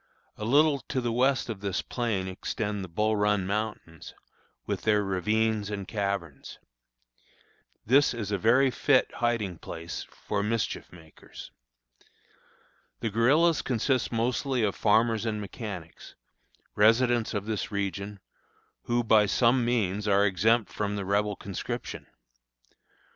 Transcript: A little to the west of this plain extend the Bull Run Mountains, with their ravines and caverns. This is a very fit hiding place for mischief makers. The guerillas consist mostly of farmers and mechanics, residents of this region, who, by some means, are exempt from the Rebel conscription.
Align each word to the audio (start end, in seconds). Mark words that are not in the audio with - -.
A 0.35 0.45
little 0.45 0.79
to 0.89 0.99
the 0.99 1.11
west 1.11 1.47
of 1.47 1.59
this 1.59 1.83
plain 1.83 2.27
extend 2.27 2.83
the 2.83 2.87
Bull 2.89 3.15
Run 3.15 3.45
Mountains, 3.45 4.15
with 4.65 4.81
their 4.81 5.03
ravines 5.03 5.69
and 5.69 5.87
caverns. 5.87 6.57
This 7.85 8.11
is 8.11 8.31
a 8.31 8.37
very 8.39 8.71
fit 8.71 9.13
hiding 9.13 9.59
place 9.59 10.07
for 10.25 10.41
mischief 10.41 10.91
makers. 10.91 11.51
The 13.01 13.11
guerillas 13.11 13.61
consist 13.61 14.11
mostly 14.11 14.63
of 14.63 14.73
farmers 14.75 15.23
and 15.27 15.39
mechanics, 15.39 16.15
residents 16.73 17.35
of 17.35 17.45
this 17.45 17.71
region, 17.71 18.21
who, 18.85 19.03
by 19.03 19.27
some 19.27 19.63
means, 19.63 20.07
are 20.07 20.25
exempt 20.25 20.73
from 20.73 20.95
the 20.95 21.05
Rebel 21.05 21.35
conscription. 21.35 22.07